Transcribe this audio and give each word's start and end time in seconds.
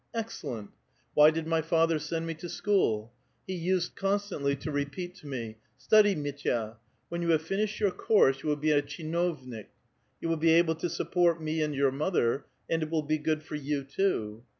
Excellent! 0.15 0.71
Why 1.13 1.29
did 1.29 1.45
my 1.45 1.61
father 1.61 1.99
send 1.99 2.25
me 2.25 2.33
to 2.33 2.49
school? 2.49 3.13
He 3.45 3.53
used 3.53 3.95
constantly 3.95 4.55
to 4.55 4.71
repeat 4.71 5.13
to 5.17 5.27
me:' 5.27 5.57
Study, 5.77 6.15
Mitya; 6.15 6.77
when 7.09 7.21
you 7.21 7.29
have 7.29 7.43
finished 7.43 7.79
your 7.79 7.91
course 7.91 8.41
you 8.41 8.49
will 8.49 8.55
be 8.55 8.71
a 8.71 8.81
tcJiinovnik; 8.81 9.67
you 10.19 10.27
will 10.27 10.37
be 10.37 10.53
able 10.53 10.73
to 10.73 10.87
suixi)ort 10.87 11.39
me 11.39 11.61
and 11.61 11.75
your 11.75 11.91
mother, 11.91 12.45
and 12.67 12.81
it 12.81 12.89
will 12.89 13.03
be 13.03 13.19
good 13.19 13.43
for 13.43 13.53
you, 13.53 13.83
too. 13.83 14.41